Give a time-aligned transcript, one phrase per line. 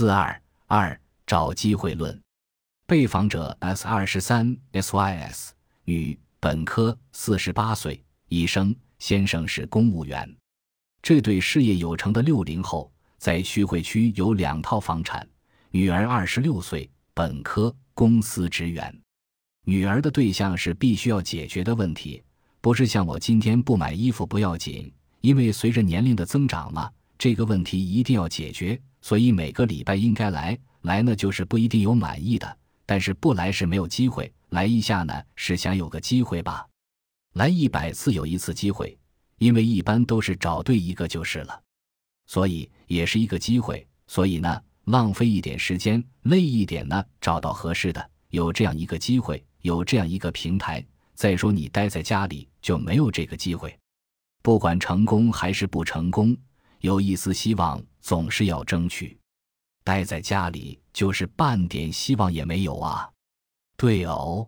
[0.00, 2.18] 四二二找机会论，
[2.86, 5.50] 被访者 S 二十三 SYS
[5.84, 10.34] 女，本科，四十八岁，医生，先生是公务员。
[11.02, 15.28] 这对事业有成的六零后在徐汇区有两套房产。
[15.70, 18.98] 女儿二十六岁，本科，公司职员。
[19.66, 22.22] 女儿的对象是必须要解决的问题，
[22.62, 24.90] 不是像我今天不买衣服不要紧，
[25.20, 28.80] 因为随着年龄的增长嘛，这个问题一定要解决。
[29.10, 36.64] 所以每个礼拜应该来，来呢就是不一定有满意的，但是不来是没有机会，来一下呢是想有个机会吧。
[37.32, 38.96] 来一百次有一次机会，
[39.38, 41.60] 因为一般都是找对一个就是了，
[42.26, 43.84] 所以也是一个机会。
[44.06, 50.86] 所以呢，浪费一点时间，累一点呢，找到合适的，有这样一个机会，有这样一个平台。
[51.16, 53.76] 再说你待在家里就没有这个机会，
[54.40, 56.36] 不管成功还是不成功，
[56.80, 59.18] 有一丝希望总是要争取。
[59.82, 63.10] 待在家里就是半点希望也没有啊。
[63.76, 64.46] 对哦。